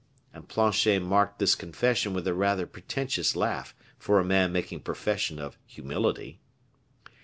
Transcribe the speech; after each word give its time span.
And 0.33 0.47
Planchet 0.47 0.99
marked 0.99 1.37
this 1.37 1.53
confession 1.53 2.11
with 2.15 2.27
a 2.27 2.33
rather 2.33 2.65
pretentious 2.65 3.35
laugh 3.35 3.75
for 3.99 4.19
a 4.19 4.25
man 4.25 4.51
making 4.51 4.79
profession 4.79 5.37
of 5.37 5.59
humility. 5.67 6.39